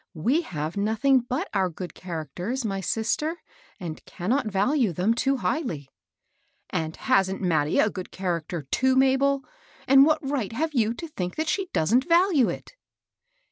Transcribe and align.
We 0.15 0.41
have 0.41 0.75
nothing 0.77 1.19
but 1.19 1.47
our 1.53 1.69
good 1.69 1.93
characters, 1.93 2.65
my 2.65 2.81
sister, 2.81 3.35
and 3.79 4.03
cannot 4.05 4.47
value 4.47 4.91
them 4.93 5.13
too 5.13 5.37
highly." 5.37 5.81
*^ 5.81 5.87
And 6.71 6.95
hasn't 6.95 7.43
Mattie 7.43 7.77
a 7.77 7.91
good 7.91 8.09
character, 8.09 8.63
too, 8.71 8.95
Ma 8.95 9.15
bel? 9.15 9.43
And 9.87 10.03
what 10.03 10.27
right 10.27 10.53
have 10.53 10.73
you 10.73 10.95
to 10.95 11.07
think 11.07 11.35
that 11.35 11.49
she 11.49 11.67
doesn't 11.71 12.07
value 12.09 12.49
it 12.49 12.73